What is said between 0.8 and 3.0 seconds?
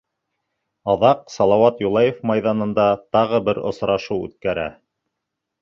Аҙаҡ Салауат Юлаев майҙанында